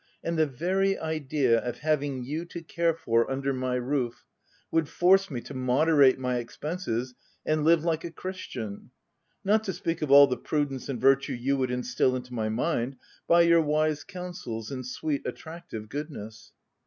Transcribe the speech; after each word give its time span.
And 0.23 0.35
the 0.35 0.47
very 0.47 0.97
idea 0.97 1.59
of 1.59 1.77
having 1.77 2.23
you 2.23 2.43
to 2.45 2.63
care 2.63 2.95
for 2.95 3.29
under 3.29 3.53
my 3.53 3.75
roof, 3.75 4.25
would 4.71 4.89
force 4.89 5.29
me 5.29 5.41
to 5.41 5.53
moderate 5.53 6.17
my 6.17 6.37
expenses 6.37 7.13
and 7.45 7.63
live 7.63 7.83
like 7.83 8.03
a 8.03 8.09
christian— 8.09 8.89
not 9.45 9.63
to 9.65 9.73
speak 9.73 10.01
of 10.01 10.09
all 10.09 10.25
the 10.25 10.37
prudence 10.37 10.89
and 10.89 10.99
virtue 10.99 11.33
you 11.33 11.55
would 11.57 11.69
instil 11.69 12.15
into 12.15 12.33
my 12.33 12.49
mind 12.49 12.95
by 13.27 13.41
your 13.43 13.61
wise 13.61 14.03
counsels 14.03 14.71
and 14.71 14.87
sweet, 14.87 15.21
attractive 15.27 15.87
goodness." 15.87 16.51